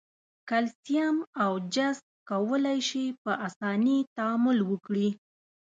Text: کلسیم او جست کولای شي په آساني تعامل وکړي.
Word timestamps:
کلسیم 0.49 1.15
او 1.43 1.51
جست 1.73 2.05
کولای 2.29 2.79
شي 2.89 3.05
په 3.23 3.31
آساني 3.47 3.97
تعامل 4.15 4.57
وکړي. 4.69 5.09